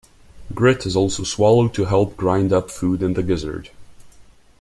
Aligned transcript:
Grit 0.55 0.87
is 0.87 0.95
also 0.95 1.21
swallowed 1.21 1.75
to 1.75 1.85
help 1.85 2.17
grind 2.17 2.51
up 2.51 2.71
food 2.71 3.03
in 3.03 3.13
the 3.13 3.21
gizzard. 3.21 3.69